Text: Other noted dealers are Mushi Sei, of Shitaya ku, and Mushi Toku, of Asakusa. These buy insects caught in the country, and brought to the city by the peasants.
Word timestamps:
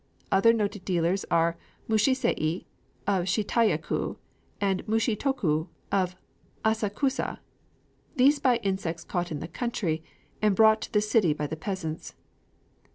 Other 0.31 0.51
noted 0.51 0.83
dealers 0.83 1.25
are 1.29 1.57
Mushi 1.87 2.15
Sei, 2.15 2.65
of 3.05 3.25
Shitaya 3.25 3.79
ku, 3.79 4.17
and 4.59 4.83
Mushi 4.87 5.15
Toku, 5.15 5.67
of 5.91 6.15
Asakusa. 6.65 7.37
These 8.15 8.39
buy 8.39 8.55
insects 8.63 9.03
caught 9.03 9.31
in 9.31 9.41
the 9.41 9.47
country, 9.47 10.03
and 10.41 10.55
brought 10.55 10.81
to 10.81 10.91
the 10.91 11.01
city 11.01 11.33
by 11.33 11.45
the 11.45 11.55
peasants. 11.55 12.15